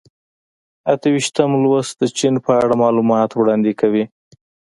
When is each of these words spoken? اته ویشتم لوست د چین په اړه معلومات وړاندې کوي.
اته 0.91 1.07
ویشتم 1.13 1.51
لوست 1.63 1.93
د 2.01 2.03
چین 2.17 2.35
په 2.45 2.51
اړه 2.61 2.73
معلومات 2.83 3.29
وړاندې 3.33 3.71
کوي. 3.81 4.03